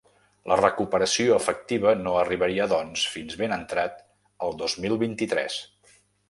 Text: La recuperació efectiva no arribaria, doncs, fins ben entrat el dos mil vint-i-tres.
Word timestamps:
La 0.51 0.55
recuperació 0.59 1.35
efectiva 1.41 1.93
no 1.99 2.13
arribaria, 2.21 2.67
doncs, 2.71 3.03
fins 3.17 3.37
ben 3.43 3.53
entrat 3.59 4.01
el 4.49 4.57
dos 4.63 4.79
mil 4.87 4.99
vint-i-tres. 5.05 5.61